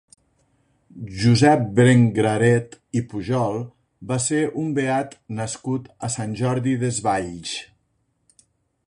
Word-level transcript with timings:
Josep 1.23 1.65
Brengaret 1.79 2.73
i 2.99 3.03
Pujol 3.11 3.61
va 4.13 4.17
ser 4.25 4.41
un 4.63 4.73
beat 4.79 5.13
nascut 5.41 5.87
a 6.09 6.11
Sant 6.15 6.35
Jordi 6.41 6.75
Desvalls. 6.87 7.53